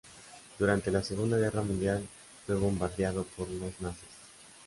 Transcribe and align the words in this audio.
Durante 0.57 0.89
la 0.89 1.03
Segunda 1.03 1.37
Guerra 1.37 1.61
Mundial, 1.61 2.03
fue 2.47 2.55
bombardeado 2.55 3.23
por 3.23 3.47
los 3.49 3.79
nazis. 3.81 4.09